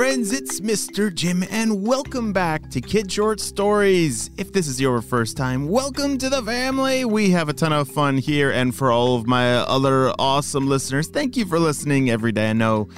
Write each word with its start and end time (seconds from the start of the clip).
friends, 0.00 0.32
it's 0.32 0.60
Mr. 0.60 1.14
Jim, 1.14 1.44
and 1.50 1.86
welcome 1.86 2.32
back 2.32 2.70
to 2.70 2.80
Kid 2.80 3.12
Short 3.12 3.38
Stories. 3.38 4.30
If 4.38 4.50
this 4.50 4.66
is 4.66 4.80
your 4.80 5.02
first 5.02 5.36
time, 5.36 5.68
welcome 5.68 6.16
to 6.16 6.30
the 6.30 6.40
family. 6.42 7.04
We 7.04 7.28
have 7.32 7.50
a 7.50 7.52
ton 7.52 7.74
of 7.74 7.86
fun 7.86 8.16
here, 8.16 8.50
and 8.50 8.74
for 8.74 8.90
all 8.90 9.16
of 9.16 9.26
my 9.26 9.56
other 9.56 10.08
awesome 10.18 10.66
listeners, 10.66 11.08
thank 11.08 11.36
you 11.36 11.44
for 11.44 11.58
listening 11.58 12.08
every 12.08 12.32
day. 12.32 12.48
I 12.48 12.54
know 12.54 12.88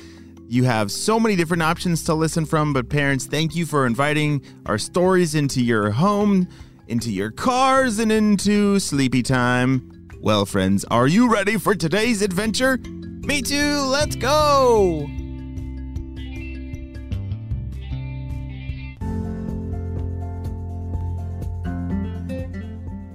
you 0.47 0.63
have 0.63 0.93
so 0.93 1.19
many 1.19 1.35
different 1.35 1.65
options 1.65 2.05
to 2.05 2.15
listen 2.15 2.47
from, 2.47 2.73
but 2.73 2.89
parents, 2.89 3.27
thank 3.27 3.57
you 3.57 3.67
for 3.67 3.85
inviting 3.85 4.41
our 4.67 4.79
stories 4.79 5.35
into 5.35 5.61
your 5.61 5.91
home, 5.91 6.47
into 6.87 7.11
your 7.11 7.33
cars, 7.33 7.99
and 7.99 8.13
into 8.13 8.79
sleepy 8.79 9.25
time. 9.25 10.09
Well, 10.21 10.47
friends, 10.47 10.85
are 10.85 11.09
you 11.09 11.29
ready 11.29 11.57
for 11.57 11.75
today's 11.75 12.23
adventure? 12.23 12.79
Me 12.79 13.43
too, 13.43 13.81
let's 13.81 14.15
go! 14.15 15.22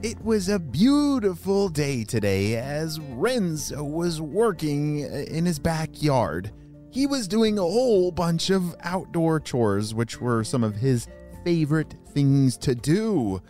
It 0.08 0.24
was 0.24 0.48
a 0.48 0.58
beautiful 0.58 1.68
day 1.68 2.06
today 2.06 2.56
as 2.56 2.98
Renzo 2.98 3.84
was 3.84 4.22
working 4.22 5.04
uh, 5.04 5.26
in 5.28 5.46
his 5.46 5.60
backyard. 5.60 6.54
He 6.92 7.06
was 7.06 7.28
doing 7.28 7.60
a 7.60 7.64
whole 7.64 8.12
bunch 8.14 8.50
of 8.50 8.74
outdoor 8.84 9.42
chores, 9.42 9.94
which 9.94 10.22
were 10.22 10.46
some 10.46 10.64
of 10.64 10.78
his 10.78 11.10
favorite 11.44 11.94
things 12.14 12.56
to 12.60 12.74
do. 12.74 13.42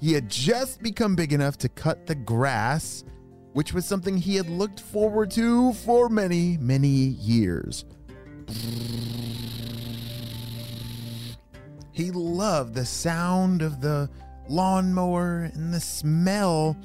He 0.00 0.14
had 0.14 0.30
just 0.30 0.82
become 0.82 1.16
big 1.16 1.34
enough 1.34 1.58
to 1.58 1.68
cut 1.68 2.06
the 2.06 2.14
grass, 2.14 3.04
which 3.52 3.74
was 3.74 3.84
something 3.84 4.16
he 4.16 4.36
had 4.36 4.48
looked 4.48 4.80
forward 4.80 5.30
to 5.32 5.74
for 5.74 6.08
many, 6.08 6.56
many 6.56 6.88
years. 6.88 7.84
He 11.92 12.10
loved 12.10 12.72
the 12.72 12.86
sound 12.86 13.60
of 13.60 13.82
the 13.82 14.08
lawnmower 14.50 15.50
and 15.54 15.72
the 15.72 15.80
smell 15.80 16.76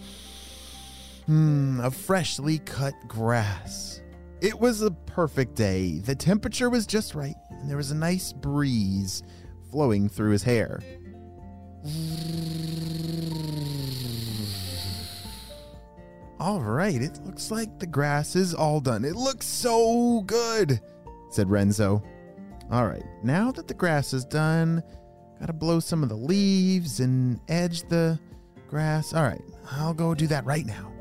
hmm, 1.25 1.79
of 1.81 1.95
freshly 1.95 2.59
cut 2.59 2.93
grass. 3.07 4.01
It 4.41 4.59
was 4.59 4.81
a 4.81 4.91
perfect 4.91 5.55
day. 5.55 5.99
The 5.99 6.15
temperature 6.15 6.69
was 6.69 6.85
just 6.85 7.15
right, 7.15 7.35
and 7.49 7.69
there 7.69 7.77
was 7.77 7.91
a 7.91 7.95
nice 7.95 8.31
breeze 8.31 9.23
flowing 9.71 10.07
through 10.07 10.31
his 10.31 10.43
hair. 10.43 10.81
All 16.39 16.61
right, 16.61 17.01
it 17.01 17.19
looks 17.25 17.49
like 17.49 17.79
the 17.79 17.87
grass 17.87 18.35
is 18.35 18.53
all 18.53 18.79
done. 18.79 19.03
It 19.05 19.15
looks 19.15 19.47
so 19.47 20.21
good, 20.27 20.79
said 21.31 21.49
Renzo. 21.49 22.03
All 22.71 22.85
right, 22.85 23.05
now 23.23 23.51
that 23.51 23.67
the 23.67 23.73
grass 23.73 24.13
is 24.13 24.25
done, 24.25 24.83
gotta 25.39 25.53
blow 25.53 25.79
some 25.79 26.03
of 26.03 26.09
the 26.09 26.15
leaves 26.15 26.99
and 26.99 27.39
edge 27.47 27.87
the 27.89 28.19
grass. 28.67 29.13
All 29.13 29.23
right, 29.23 29.41
I'll 29.71 29.93
go 29.93 30.15
do 30.15 30.27
that 30.27 30.45
right 30.45 30.65
now. 30.65 30.91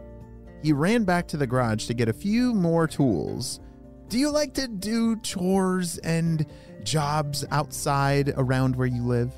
He 0.63 0.73
ran 0.73 1.05
back 1.05 1.29
to 1.29 1.37
the 1.37 1.47
garage 1.47 1.87
to 1.87 1.95
get 1.95 2.09
a 2.09 2.13
few 2.13 2.55
more 2.55 2.87
tools. 2.87 3.61
Do 4.09 4.19
you 4.19 4.31
like 4.31 4.55
to 4.55 4.69
do 4.69 5.17
chores 5.21 5.99
and 5.99 6.47
jobs 6.85 7.45
outside 7.51 8.33
around 8.37 8.77
where 8.77 8.87
you 8.87 9.03
live? 9.03 9.33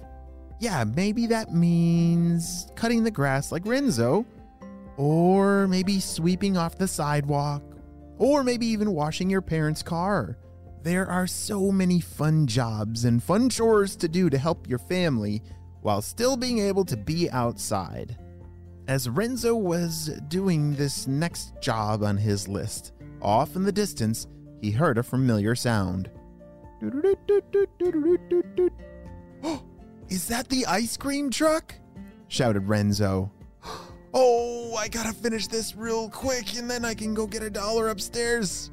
Yeah, 0.61 0.85
maybe 0.85 1.27
that 1.27 1.53
means 1.53 2.69
cutting 2.77 3.05
the 3.05 3.11
grass 3.11 3.53
like 3.53 3.67
Renzo, 3.67 4.25
or 4.97 5.67
maybe 5.69 6.01
sweeping 6.01 6.57
off 6.57 6.79
the 6.79 6.89
sidewalk, 6.89 7.63
or 8.19 8.43
maybe 8.43 8.67
even 8.67 8.93
washing 8.93 9.29
your 9.29 9.43
parents' 9.43 9.83
car. 9.83 10.39
There 10.87 11.11
are 11.11 11.27
so 11.27 11.73
many 11.73 11.99
fun 11.99 12.47
jobs 12.47 13.07
and 13.07 13.21
fun 13.21 13.49
chores 13.49 13.97
to 13.97 14.07
do 14.07 14.31
to 14.31 14.39
help 14.39 14.69
your 14.69 14.79
family 14.79 15.43
while 15.81 16.01
still 16.01 16.37
being 16.37 16.61
able 16.61 16.85
to 16.85 16.97
be 16.97 17.29
outside. 17.33 18.17
As 18.87 19.09
Renzo 19.09 19.57
was 19.57 20.17
doing 20.29 20.77
this 20.77 21.09
next 21.09 21.61
job 21.61 22.05
on 22.05 22.17
his 22.17 22.47
list, 22.47 22.93
off 23.21 23.57
in 23.57 23.65
the 23.65 23.73
distance, 23.73 24.29
he 24.61 24.71
heard 24.71 24.97
a 24.97 25.03
familiar 25.03 25.57
sound. 25.57 26.09
Is 30.09 30.29
that 30.29 30.47
the 30.49 30.67
ice 30.67 30.97
cream 30.97 31.31
truck? 31.31 31.75
shouted 32.29 32.69
Renzo. 32.69 33.33
Oh, 34.15 34.77
I 34.77 34.87
gotta 34.87 35.13
finish 35.13 35.49
this 35.49 35.75
real 35.75 36.09
quick 36.09 36.57
and 36.57 36.71
then 36.71 36.85
I 36.85 36.95
can 36.95 37.13
go 37.13 37.27
get 37.27 37.43
a 37.43 37.51
dollar 37.51 37.89
upstairs. 37.89 38.71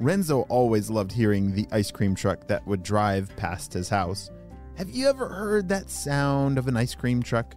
Renzo 0.00 0.42
always 0.42 0.90
loved 0.90 1.12
hearing 1.12 1.54
the 1.54 1.66
ice 1.70 1.90
cream 1.90 2.14
truck 2.14 2.46
that 2.48 2.66
would 2.66 2.82
drive 2.82 3.34
past 3.36 3.72
his 3.72 3.88
house. 3.88 4.30
Have 4.76 4.90
you 4.90 5.08
ever 5.08 5.28
heard 5.28 5.68
that 5.68 5.90
sound 5.90 6.58
of 6.58 6.66
an 6.66 6.76
ice 6.76 6.94
cream 6.94 7.22
truck? 7.22 7.54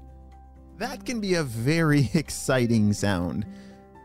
That 0.77 1.05
can 1.05 1.21
be 1.21 1.35
a 1.35 1.43
very 1.43 2.09
exciting 2.13 2.93
sound. 2.93 3.45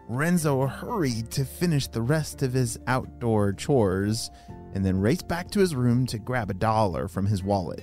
Renzo 0.08 0.66
hurried 0.66 1.30
to 1.32 1.44
finish 1.44 1.86
the 1.86 2.02
rest 2.02 2.42
of 2.42 2.52
his 2.52 2.78
outdoor 2.86 3.52
chores 3.52 4.30
and 4.74 4.84
then 4.84 5.00
raced 5.00 5.28
back 5.28 5.50
to 5.50 5.60
his 5.60 5.74
room 5.74 6.06
to 6.06 6.18
grab 6.18 6.50
a 6.50 6.54
dollar 6.54 7.08
from 7.08 7.26
his 7.26 7.42
wallet. 7.42 7.82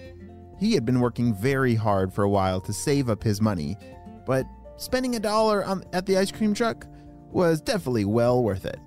He 0.59 0.73
had 0.73 0.85
been 0.85 0.99
working 0.99 1.33
very 1.33 1.75
hard 1.75 2.13
for 2.13 2.23
a 2.23 2.29
while 2.29 2.59
to 2.61 2.73
save 2.73 3.09
up 3.09 3.23
his 3.23 3.41
money, 3.41 3.77
but 4.25 4.45
spending 4.77 5.15
a 5.15 5.19
dollar 5.19 5.63
on, 5.63 5.83
at 5.93 6.05
the 6.05 6.17
ice 6.17 6.31
cream 6.31 6.53
truck 6.53 6.85
was 7.31 7.61
definitely 7.61 8.05
well 8.05 8.43
worth 8.43 8.65
it. 8.65 8.79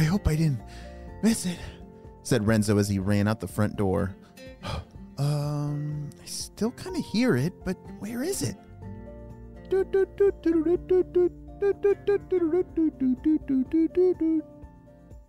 I 0.00 0.04
hope 0.04 0.26
I 0.26 0.34
didn't 0.34 0.62
miss 1.22 1.44
it, 1.44 1.58
said 2.22 2.46
Renzo 2.46 2.78
as 2.78 2.88
he 2.88 2.98
ran 2.98 3.28
out 3.28 3.38
the 3.38 3.46
front 3.46 3.76
door. 3.76 4.16
um, 5.18 6.08
I 6.22 6.24
still 6.24 6.70
kind 6.70 6.96
of 6.96 7.04
hear 7.04 7.36
it, 7.36 7.52
but 7.66 7.76
where 7.98 8.22
is 8.22 8.40
it? 8.40 8.56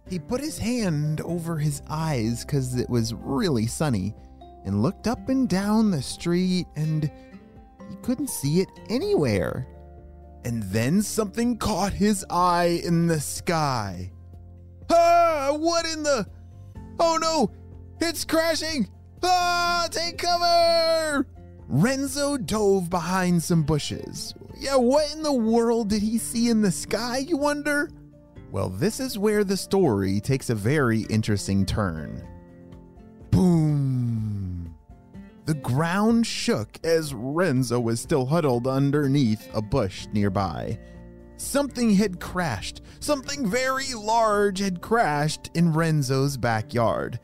He 0.09 0.19
put 0.19 0.39
his 0.39 0.57
hand 0.57 1.19
over 1.19 1.57
his 1.57 1.81
eyes 1.89 2.45
because 2.45 2.79
it 2.79 2.89
was 2.89 3.13
really 3.13 3.67
sunny 3.67 4.15
and 4.63 4.81
looked 4.81 5.05
up 5.05 5.27
and 5.27 5.49
down 5.49 5.91
the 5.91 6.01
street 6.01 6.65
and 6.77 7.11
he 7.89 7.95
couldn't 8.03 8.29
see 8.29 8.61
it 8.61 8.69
anywhere. 8.87 9.67
And 10.45 10.63
then 10.63 11.01
something 11.01 11.57
caught 11.57 11.91
his 11.91 12.25
eye 12.29 12.81
in 12.85 13.07
the 13.07 13.19
sky. 13.19 14.13
Ah, 14.91 15.51
what 15.57 15.85
in 15.85 16.03
the? 16.03 16.27
Oh 16.99 17.17
no, 17.21 17.51
it's 17.99 18.25
crashing! 18.25 18.89
Ah, 19.23 19.87
take 19.89 20.17
cover! 20.17 21.25
Renzo 21.67 22.37
dove 22.37 22.89
behind 22.89 23.41
some 23.41 23.63
bushes. 23.63 24.33
Yeah, 24.57 24.75
what 24.75 25.13
in 25.13 25.23
the 25.23 25.33
world 25.33 25.89
did 25.89 26.01
he 26.01 26.17
see 26.17 26.49
in 26.49 26.61
the 26.61 26.71
sky, 26.71 27.19
you 27.19 27.37
wonder? 27.37 27.89
Well, 28.51 28.69
this 28.69 28.99
is 28.99 29.17
where 29.17 29.43
the 29.43 29.55
story 29.55 30.19
takes 30.19 30.49
a 30.49 30.55
very 30.55 31.01
interesting 31.03 31.65
turn. 31.65 32.27
Boom! 33.29 34.75
The 35.45 35.53
ground 35.53 36.27
shook 36.27 36.77
as 36.83 37.13
Renzo 37.13 37.79
was 37.79 38.01
still 38.01 38.25
huddled 38.25 38.67
underneath 38.67 39.49
a 39.53 39.61
bush 39.61 40.07
nearby. 40.11 40.77
Something 41.41 41.95
had 41.95 42.19
crashed. 42.19 42.81
Something 42.99 43.49
very 43.49 43.95
large 43.95 44.59
had 44.59 44.79
crashed 44.79 45.49
in 45.55 45.73
Renzo's 45.73 46.37
backyard. 46.37 47.19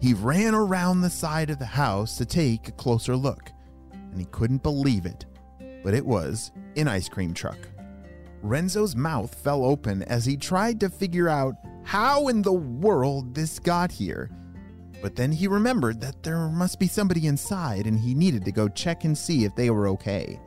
He 0.00 0.12
ran 0.12 0.54
around 0.54 1.00
the 1.00 1.10
side 1.10 1.48
of 1.48 1.58
the 1.58 1.64
house 1.64 2.18
to 2.18 2.26
take 2.26 2.68
a 2.68 2.72
closer 2.72 3.16
look, 3.16 3.50
and 3.92 4.20
he 4.20 4.26
couldn't 4.26 4.62
believe 4.62 5.06
it. 5.06 5.24
But 5.82 5.94
it 5.94 6.04
was 6.04 6.52
an 6.76 6.86
ice 6.86 7.08
cream 7.08 7.32
truck. 7.32 7.58
Renzo's 8.42 8.94
mouth 8.94 9.34
fell 9.34 9.64
open 9.64 10.02
as 10.02 10.26
he 10.26 10.36
tried 10.36 10.78
to 10.80 10.90
figure 10.90 11.30
out 11.30 11.54
how 11.82 12.28
in 12.28 12.42
the 12.42 12.52
world 12.52 13.34
this 13.34 13.58
got 13.58 13.90
here. 13.90 14.30
But 15.00 15.16
then 15.16 15.32
he 15.32 15.48
remembered 15.48 15.98
that 16.02 16.22
there 16.22 16.50
must 16.50 16.78
be 16.78 16.88
somebody 16.88 17.26
inside 17.26 17.86
and 17.86 17.98
he 17.98 18.14
needed 18.14 18.44
to 18.44 18.52
go 18.52 18.68
check 18.68 19.04
and 19.04 19.16
see 19.16 19.44
if 19.44 19.56
they 19.56 19.70
were 19.70 19.88
okay. 19.88 20.38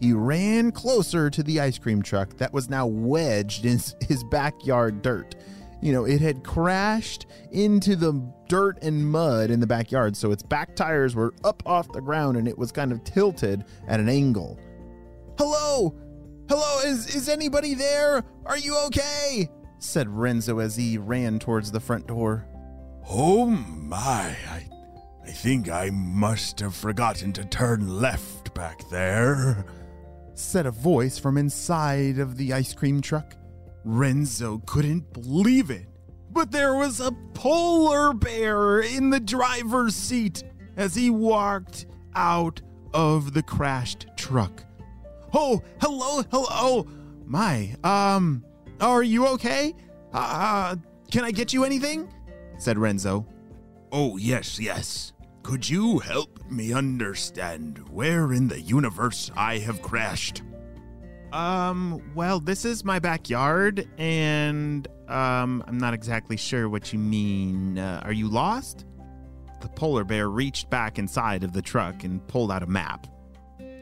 He 0.00 0.12
ran 0.12 0.70
closer 0.70 1.28
to 1.30 1.42
the 1.42 1.60
ice 1.60 1.78
cream 1.78 2.02
truck 2.02 2.36
that 2.36 2.52
was 2.52 2.68
now 2.68 2.86
wedged 2.86 3.64
in 3.64 3.80
his 4.00 4.24
backyard 4.24 5.02
dirt. 5.02 5.34
You 5.80 5.92
know, 5.92 6.04
it 6.04 6.20
had 6.20 6.44
crashed 6.44 7.26
into 7.52 7.94
the 7.94 8.12
dirt 8.48 8.78
and 8.82 9.10
mud 9.10 9.50
in 9.50 9.60
the 9.60 9.66
backyard, 9.66 10.16
so 10.16 10.32
its 10.32 10.42
back 10.42 10.74
tires 10.74 11.14
were 11.14 11.34
up 11.44 11.62
off 11.66 11.92
the 11.92 12.00
ground 12.00 12.36
and 12.36 12.48
it 12.48 12.58
was 12.58 12.72
kind 12.72 12.92
of 12.92 13.04
tilted 13.04 13.64
at 13.86 14.00
an 14.00 14.08
angle. 14.08 14.58
Hello! 15.36 15.94
Hello, 16.48 16.80
is, 16.84 17.14
is 17.14 17.28
anybody 17.28 17.74
there? 17.74 18.24
Are 18.46 18.58
you 18.58 18.76
okay? 18.86 19.50
said 19.78 20.08
Renzo 20.08 20.58
as 20.58 20.76
he 20.76 20.98
ran 20.98 21.38
towards 21.38 21.70
the 21.70 21.80
front 21.80 22.06
door. 22.06 22.46
Oh 23.08 23.46
my, 23.46 24.36
I, 24.50 24.66
I 25.24 25.30
think 25.30 25.68
I 25.70 25.90
must 25.90 26.58
have 26.60 26.74
forgotten 26.74 27.32
to 27.34 27.44
turn 27.44 28.00
left 28.00 28.54
back 28.54 28.88
there, 28.90 29.64
said 30.38 30.66
a 30.66 30.70
voice 30.70 31.18
from 31.18 31.36
inside 31.36 32.18
of 32.18 32.36
the 32.36 32.52
ice 32.52 32.72
cream 32.74 33.00
truck. 33.00 33.34
Renzo 33.84 34.58
couldn't 34.66 35.12
believe 35.12 35.70
it. 35.70 35.86
but 36.30 36.50
there 36.50 36.74
was 36.74 37.00
a 37.00 37.10
polar 37.34 38.12
bear 38.12 38.80
in 38.80 39.10
the 39.10 39.18
driver's 39.20 39.94
seat 39.96 40.42
as 40.76 40.94
he 40.94 41.10
walked 41.10 41.86
out 42.14 42.60
of 42.94 43.32
the 43.32 43.42
crashed 43.42 44.06
truck. 44.16 44.62
Oh, 45.32 45.62
hello, 45.80 46.22
hello. 46.30 46.86
My, 47.24 47.74
um, 47.82 48.44
are 48.80 49.02
you 49.02 49.26
okay? 49.28 49.74
Uh, 50.12 50.76
can 51.10 51.24
I 51.24 51.30
get 51.30 51.52
you 51.52 51.64
anything? 51.64 52.12
said 52.58 52.78
Renzo. 52.78 53.26
Oh, 53.90 54.16
yes, 54.16 54.58
yes. 54.60 55.12
Could 55.42 55.68
you 55.68 55.98
help 55.98 56.37
me 56.50 56.72
understand 56.72 57.88
where 57.88 58.32
in 58.32 58.48
the 58.48 58.60
universe 58.60 59.30
I 59.36 59.58
have 59.58 59.82
crashed? 59.82 60.42
Um, 61.32 62.02
well, 62.14 62.40
this 62.40 62.64
is 62.64 62.84
my 62.84 62.98
backyard, 62.98 63.86
and, 63.98 64.88
um, 65.08 65.62
I'm 65.66 65.78
not 65.78 65.92
exactly 65.92 66.36
sure 66.36 66.68
what 66.68 66.92
you 66.92 66.98
mean. 66.98 67.78
Uh, 67.78 68.00
are 68.04 68.12
you 68.12 68.28
lost? 68.28 68.86
The 69.60 69.68
polar 69.68 70.04
bear 70.04 70.28
reached 70.30 70.70
back 70.70 70.98
inside 70.98 71.44
of 71.44 71.52
the 71.52 71.62
truck 71.62 72.04
and 72.04 72.26
pulled 72.28 72.50
out 72.50 72.62
a 72.62 72.66
map. 72.66 73.06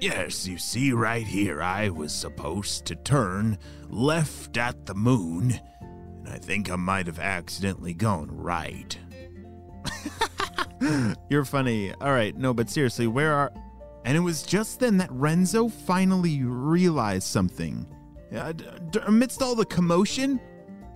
Yes, 0.01 0.47
you 0.47 0.59
see, 0.59 0.93
right 0.93 1.27
here, 1.27 1.62
I 1.62 1.89
was 1.89 2.12
supposed 2.12 2.85
to 2.87 2.97
turn 2.97 3.59
left 3.89 4.57
at 4.57 4.85
the 4.87 4.95
moon, 4.95 5.59
and 5.81 6.29
I 6.29 6.39
think 6.39 6.71
I 6.71 6.77
might 6.77 7.07
have 7.07 7.19
accidentally 7.19 7.95
gone 7.95 8.31
right. 8.31 8.99
You're 11.31 11.44
funny. 11.44 11.93
All 11.94 12.12
right, 12.12 12.37
no, 12.37 12.52
but 12.55 12.69
seriously, 12.70 13.06
where 13.06 13.34
are. 13.34 13.52
And 14.05 14.17
it 14.17 14.20
was 14.20 14.43
just 14.43 14.81
then 14.81 14.99
that 14.99 15.11
Renzo 15.11 15.69
finally 15.69 16.43
realized 16.43 17.26
something. 17.26 17.87
Uh, 18.34 18.52
d- 18.52 18.64
d- 18.90 19.00
amidst 19.06 19.43
all 19.43 19.55
the 19.55 19.64
commotion, 19.64 20.40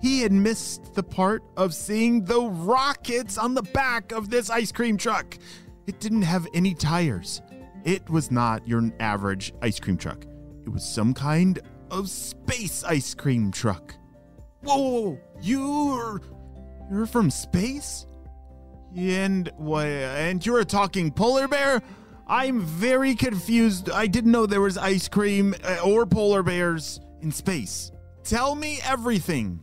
he 0.01 0.21
had 0.21 0.31
missed 0.31 0.93
the 0.93 1.03
part 1.03 1.43
of 1.57 1.73
seeing 1.73 2.23
the 2.23 2.41
rockets 2.41 3.37
on 3.37 3.53
the 3.53 3.63
back 3.63 4.11
of 4.11 4.29
this 4.29 4.49
ice 4.49 4.71
cream 4.71 4.97
truck. 4.97 5.37
It 5.87 5.99
didn't 5.99 6.21
have 6.21 6.47
any 6.53 6.73
tires. 6.73 7.41
It 7.83 8.09
was 8.09 8.31
not 8.31 8.67
your 8.67 8.91
average 8.99 9.53
ice 9.61 9.79
cream 9.79 9.97
truck. 9.97 10.25
It 10.65 10.69
was 10.69 10.83
some 10.83 11.13
kind 11.13 11.59
of 11.89 12.09
space 12.09 12.83
ice 12.83 13.13
cream 13.13 13.51
truck. 13.51 13.95
Whoa, 14.61 14.77
whoa, 14.77 15.01
whoa. 15.01 15.19
you're 15.41 16.21
you're 16.91 17.05
from 17.07 17.31
space? 17.31 18.05
And 18.95 19.51
what? 19.57 19.87
And 19.87 20.45
you're 20.45 20.59
a 20.59 20.65
talking 20.65 21.11
polar 21.11 21.47
bear? 21.47 21.81
I'm 22.27 22.61
very 22.61 23.15
confused. 23.15 23.89
I 23.89 24.07
didn't 24.07 24.31
know 24.31 24.45
there 24.45 24.61
was 24.61 24.77
ice 24.77 25.07
cream 25.07 25.55
uh, 25.63 25.79
or 25.83 26.05
polar 26.05 26.43
bears 26.43 26.99
in 27.21 27.31
space. 27.31 27.91
Tell 28.23 28.55
me 28.55 28.79
everything. 28.83 29.61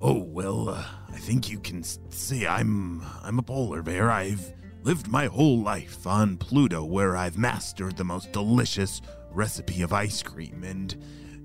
Oh, 0.00 0.22
well, 0.22 0.68
uh, 0.68 0.84
I 1.10 1.18
think 1.18 1.50
you 1.50 1.58
can 1.58 1.82
see 1.82 2.46
I'm 2.46 3.02
I'm 3.22 3.38
a 3.38 3.42
polar 3.42 3.82
bear. 3.82 4.10
I've 4.10 4.52
lived 4.82 5.08
my 5.08 5.26
whole 5.26 5.60
life 5.60 6.06
on 6.06 6.36
Pluto 6.36 6.84
where 6.84 7.16
I've 7.16 7.36
mastered 7.36 7.96
the 7.96 8.04
most 8.04 8.32
delicious 8.32 9.00
recipe 9.30 9.82
of 9.82 9.92
ice 9.92 10.22
cream 10.22 10.64
and 10.64 10.96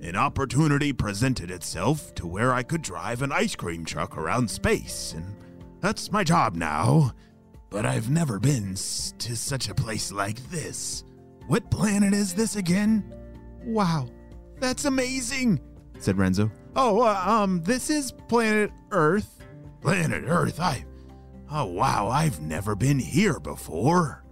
an 0.01 0.15
opportunity 0.15 0.93
presented 0.93 1.49
itself 1.49 2.13
to 2.15 2.27
where 2.27 2.53
I 2.53 2.63
could 2.63 2.81
drive 2.81 3.21
an 3.21 3.31
ice 3.31 3.55
cream 3.55 3.85
truck 3.85 4.17
around 4.17 4.49
space 4.49 5.13
and 5.13 5.35
that's 5.83 6.13
my 6.13 6.23
job 6.23 6.55
now. 6.55 7.11
But 7.69 7.85
I've 7.85 8.09
never 8.09 8.39
been 8.39 8.73
to 8.73 9.35
such 9.35 9.67
a 9.67 9.75
place 9.75 10.11
like 10.11 10.39
this. 10.49 11.03
What 11.47 11.69
planet 11.69 12.13
is 12.13 12.33
this 12.33 12.55
again? 12.55 13.13
Wow, 13.65 14.07
that's 14.59 14.85
amazing, 14.85 15.59
said 15.99 16.17
Renzo. 16.17 16.49
Oh, 16.75 17.01
uh, 17.01 17.21
um, 17.25 17.61
this 17.63 17.89
is 17.89 18.13
planet 18.29 18.71
Earth. 18.91 19.43
Planet 19.81 20.23
Earth. 20.25 20.59
I 20.61 20.85
Oh 21.51 21.65
wow, 21.65 22.07
I've 22.07 22.39
never 22.39 22.75
been 22.75 22.97
here 22.97 23.39
before. 23.39 24.23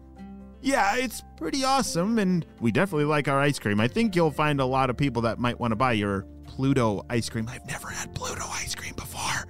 Yeah, 0.62 0.96
it's 0.96 1.22
pretty 1.38 1.66
awesome, 1.66 2.18
and 2.18 2.46
we 2.62 2.72
definitely 2.72 3.06
like 3.06 3.28
our 3.28 3.40
ice 3.40 3.60
cream. 3.60 3.82
I 3.82 3.88
think 3.90 4.16
you'll 4.16 4.32
find 4.32 4.62
a 4.62 4.66
lot 4.66 4.90
of 4.90 4.96
people 4.96 5.24
that 5.24 5.38
might 5.38 5.60
want 5.60 5.72
to 5.72 5.76
buy 5.76 5.94
your 5.94 6.26
Pluto 6.46 7.06
ice 7.10 7.30
cream. 7.30 7.48
I've 7.50 7.66
never 7.68 7.90
had 7.90 8.16
Pluto 8.16 8.46
ice 8.54 8.74
cream 8.74 8.94
before. 8.96 9.48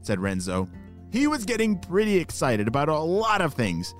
said 0.00 0.20
Renzo. 0.20 0.68
He 1.14 1.28
was 1.28 1.44
getting 1.44 1.78
pretty 1.78 2.16
excited 2.16 2.66
about 2.66 2.88
a 2.88 2.98
lot 2.98 3.40
of 3.40 3.54
things. 3.54 3.94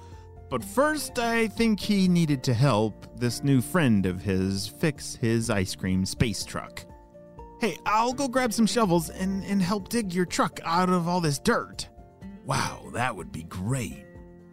But 0.50 0.64
first, 0.64 1.20
I 1.20 1.46
think 1.46 1.78
he 1.78 2.08
needed 2.08 2.42
to 2.42 2.52
help 2.52 3.06
this 3.20 3.44
new 3.44 3.60
friend 3.60 4.04
of 4.04 4.20
his 4.20 4.66
fix 4.66 5.14
his 5.14 5.48
ice 5.48 5.76
cream 5.76 6.04
space 6.04 6.44
truck. 6.44 6.84
Hey, 7.60 7.78
I'll 7.86 8.14
go 8.14 8.26
grab 8.26 8.52
some 8.52 8.66
shovels 8.66 9.10
and, 9.10 9.44
and 9.44 9.62
help 9.62 9.90
dig 9.90 10.12
your 10.12 10.24
truck 10.24 10.58
out 10.64 10.88
of 10.88 11.06
all 11.06 11.20
this 11.20 11.38
dirt. 11.38 11.88
Wow, 12.44 12.90
that 12.94 13.14
would 13.14 13.30
be 13.30 13.44
great. 13.44 14.04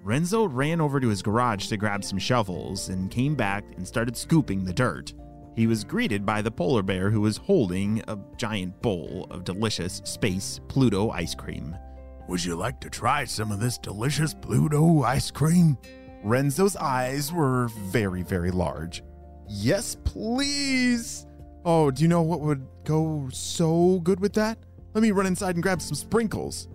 Renzo 0.03 0.45
ran 0.45 0.79
over 0.79 0.99
to 0.99 1.07
his 1.07 1.23
garage 1.23 1.65
to 1.69 1.77
grab 1.77 2.03
some 2.03 2.19
shovels 2.19 2.89
and 2.89 3.09
came 3.09 3.33
back 3.33 3.63
and 3.75 3.87
started 3.87 4.15
scooping 4.15 4.63
the 4.63 4.73
dirt. 4.73 5.15
He 5.55 5.65
was 5.65 5.83
greeted 5.83 6.27
by 6.27 6.43
the 6.43 6.51
polar 6.51 6.83
bear 6.83 7.09
who 7.09 7.21
was 7.21 7.37
holding 7.37 8.03
a 8.07 8.19
giant 8.37 8.79
bowl 8.83 9.25
of 9.31 9.45
delicious 9.45 9.99
space 10.05 10.59
Pluto 10.67 11.09
ice 11.09 11.33
cream. 11.33 11.75
Would 12.31 12.45
you 12.45 12.55
like 12.55 12.79
to 12.79 12.89
try 12.89 13.25
some 13.25 13.51
of 13.51 13.59
this 13.59 13.77
delicious 13.77 14.33
Pluto 14.33 15.03
ice 15.03 15.29
cream? 15.29 15.77
Renzo's 16.23 16.77
eyes 16.77 17.33
were 17.33 17.67
very, 17.91 18.21
very 18.21 18.51
large. 18.51 19.03
Yes, 19.49 19.97
please. 20.05 21.27
Oh, 21.65 21.91
do 21.91 22.01
you 22.01 22.07
know 22.07 22.21
what 22.21 22.39
would 22.39 22.65
go 22.85 23.27
so 23.33 23.99
good 24.05 24.21
with 24.21 24.31
that? 24.35 24.57
Let 24.93 25.01
me 25.01 25.11
run 25.11 25.25
inside 25.25 25.55
and 25.55 25.61
grab 25.61 25.81
some 25.81 25.93
sprinkles. 25.93 26.69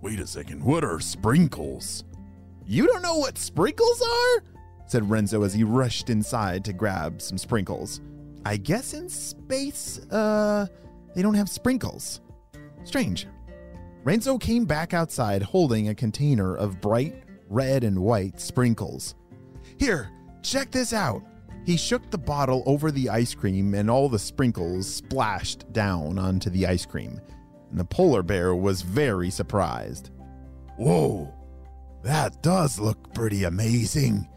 Wait 0.00 0.18
a 0.18 0.26
second, 0.26 0.64
what 0.64 0.82
are 0.82 0.98
sprinkles? 0.98 2.02
You 2.66 2.88
don't 2.88 3.02
know 3.02 3.18
what 3.18 3.38
sprinkles 3.38 4.02
are? 4.02 4.42
said 4.88 5.08
Renzo 5.08 5.44
as 5.44 5.54
he 5.54 5.62
rushed 5.62 6.10
inside 6.10 6.64
to 6.64 6.72
grab 6.72 7.22
some 7.22 7.38
sprinkles. 7.38 8.00
I 8.44 8.56
guess 8.56 8.94
in 8.94 9.08
space, 9.08 10.00
uh, 10.10 10.66
they 11.14 11.22
don't 11.22 11.34
have 11.34 11.48
sprinkles. 11.48 12.20
Strange. 12.82 13.28
Renzo 14.04 14.36
came 14.36 14.64
back 14.64 14.94
outside 14.94 15.42
holding 15.42 15.88
a 15.88 15.94
container 15.94 16.56
of 16.56 16.80
bright 16.80 17.22
red 17.48 17.84
and 17.84 17.98
white 17.98 18.40
sprinkles. 18.40 19.14
Here, 19.78 20.10
check 20.42 20.72
this 20.72 20.92
out. 20.92 21.22
He 21.64 21.76
shook 21.76 22.10
the 22.10 22.18
bottle 22.18 22.64
over 22.66 22.90
the 22.90 23.08
ice 23.08 23.32
cream, 23.32 23.74
and 23.74 23.88
all 23.88 24.08
the 24.08 24.18
sprinkles 24.18 24.92
splashed 24.92 25.72
down 25.72 26.18
onto 26.18 26.50
the 26.50 26.66
ice 26.66 26.84
cream. 26.84 27.20
And 27.70 27.78
the 27.78 27.84
polar 27.84 28.24
bear 28.24 28.56
was 28.56 28.82
very 28.82 29.30
surprised. 29.30 30.10
Whoa, 30.76 31.32
that 32.02 32.42
does 32.42 32.80
look 32.80 33.14
pretty 33.14 33.44
amazing. 33.44 34.28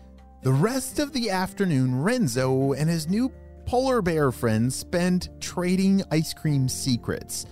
The 0.44 0.54
rest 0.54 1.00
of 1.00 1.12
the 1.12 1.32
afternoon, 1.32 2.04
Renzo 2.04 2.74
and 2.74 2.88
his 2.88 3.08
new 3.08 3.32
polar 3.66 4.04
bear 4.04 4.32
friend 4.32 4.72
spent 4.72 5.30
trading 5.42 6.04
ice 6.12 6.36
cream 6.36 6.70
secrets. 6.70 7.48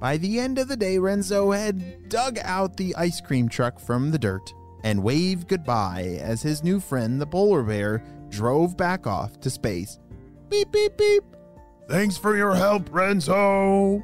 By 0.00 0.16
the 0.16 0.38
end 0.38 0.58
of 0.58 0.68
the 0.68 0.76
day, 0.76 0.98
Renzo 0.98 1.50
had 1.50 2.08
dug 2.08 2.38
out 2.42 2.76
the 2.76 2.94
ice 2.96 3.20
cream 3.20 3.48
truck 3.48 3.80
from 3.80 4.10
the 4.10 4.18
dirt 4.18 4.52
and 4.84 5.02
waved 5.02 5.48
goodbye 5.48 6.18
as 6.20 6.42
his 6.42 6.62
new 6.62 6.78
friend, 6.78 7.20
the 7.20 7.26
polar 7.26 7.62
bear, 7.64 8.02
drove 8.28 8.76
back 8.76 9.06
off 9.06 9.40
to 9.40 9.50
space. 9.50 9.98
Beep, 10.48 10.70
beep, 10.72 10.96
beep, 10.96 11.24
Thanks 11.88 12.18
for 12.18 12.36
your 12.36 12.54
help, 12.54 12.88
Renzo. 12.92 14.02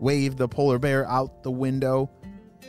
waved 0.00 0.38
the 0.38 0.48
polar 0.48 0.78
bear 0.78 1.08
out 1.08 1.42
the 1.44 1.52
window. 1.52 2.10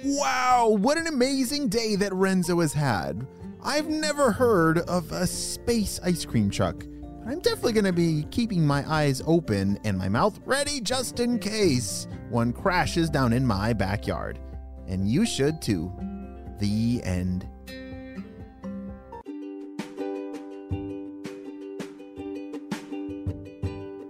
Wow, 0.05 0.75
what 0.79 0.98
an 0.98 1.08
amazing 1.08 1.70
day 1.70 1.96
that 1.96 2.13
Renzo 2.13 2.60
has 2.60 2.74
had. 2.74 3.25
I've 3.63 3.89
never 3.89 4.32
heard 4.32 4.79
of 4.79 5.12
a 5.12 5.25
space 5.25 6.00
ice 6.03 6.24
cream 6.25 6.50
truck. 6.50 6.86
I'm 7.25 7.39
definitely 7.39 7.72
going 7.72 7.86
to 7.86 7.94
be 7.94 8.27
keeping 8.32 8.68
my 8.68 8.84
eyes 8.92 9.22
open 9.25 9.80
and 9.86 9.98
my 9.98 10.10
mouth 10.10 10.39
ready 10.46 10.82
just 10.82 11.22
in 11.22 11.39
case 11.39 12.06
one 12.30 12.51
crashes 12.51 13.10
down 13.10 13.32
in 13.32 13.46
my 13.46 13.72
backyard. 13.72 14.39
And 14.88 15.08
you 15.08 15.25
should 15.25 15.62
too. 15.62 15.92
The 16.60 17.01
end. 17.03 17.48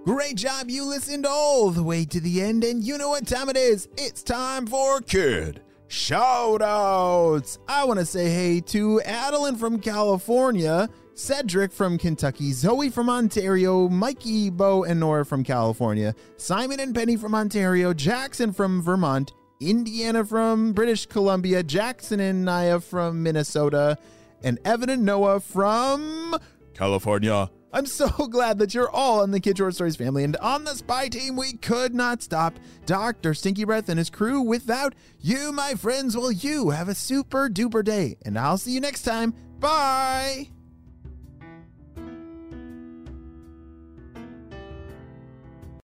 Great 0.03 0.35
job. 0.35 0.71
You 0.71 0.85
listened 0.85 1.27
all 1.27 1.69
the 1.69 1.83
way 1.83 2.05
to 2.05 2.19
the 2.19 2.41
end, 2.41 2.63
and 2.63 2.83
you 2.83 2.97
know 2.97 3.09
what 3.09 3.27
time 3.27 3.47
it 3.47 3.57
is. 3.57 3.87
It's 3.95 4.23
time 4.23 4.65
for 4.65 5.01
Kid 5.01 5.61
Shout 5.93 6.63
Outs. 6.63 7.59
I 7.67 7.83
want 7.83 7.99
to 7.99 8.05
say 8.05 8.27
hey 8.27 8.61
to 8.61 8.99
Adeline 9.01 9.55
from 9.55 9.79
California, 9.79 10.89
Cedric 11.13 11.71
from 11.71 11.99
Kentucky, 11.99 12.51
Zoe 12.51 12.89
from 12.89 13.11
Ontario, 13.11 13.87
Mikey, 13.87 14.49
Bo, 14.49 14.85
and 14.85 14.99
Nora 14.99 15.23
from 15.23 15.43
California, 15.43 16.15
Simon 16.37 16.79
and 16.79 16.95
Penny 16.95 17.15
from 17.15 17.35
Ontario, 17.35 17.93
Jackson 17.93 18.51
from 18.51 18.81
Vermont, 18.81 19.33
Indiana 19.59 20.25
from 20.25 20.73
British 20.73 21.05
Columbia, 21.05 21.61
Jackson 21.61 22.19
and 22.19 22.43
Naya 22.43 22.79
from 22.79 23.21
Minnesota, 23.21 23.95
and 24.43 24.57
Evan 24.65 24.89
and 24.89 25.05
Noah 25.05 25.39
from 25.39 26.35
California. 26.73 27.51
I'm 27.73 27.87
so 27.87 28.07
glad 28.29 28.59
that 28.59 28.73
you're 28.73 28.89
all 28.89 29.23
in 29.23 29.31
the 29.31 29.39
Kid 29.39 29.57
Short 29.57 29.73
Stories 29.73 29.95
family. 29.95 30.23
And 30.23 30.37
on 30.37 30.63
the 30.63 30.75
spy 30.75 31.09
team, 31.09 31.35
we 31.35 31.53
could 31.53 31.93
not 31.93 32.21
stop 32.21 32.53
Dr. 32.85 33.33
Stinky 33.33 33.65
Breath 33.65 33.89
and 33.89 33.97
his 33.97 34.09
crew 34.09 34.41
without 34.41 34.93
you, 35.19 35.51
my 35.51 35.73
friends. 35.73 36.15
Well, 36.15 36.31
you 36.31 36.69
have 36.69 36.87
a 36.87 36.95
super 36.95 37.49
duper 37.49 37.83
day. 37.83 38.17
And 38.23 38.37
I'll 38.37 38.57
see 38.57 38.71
you 38.71 38.79
next 38.79 39.01
time. 39.01 39.33
Bye. 39.59 40.52